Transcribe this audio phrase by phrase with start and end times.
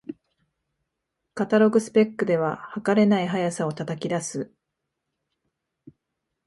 [1.35, 4.51] カタログスペックでは、はかれない速さを叩き出す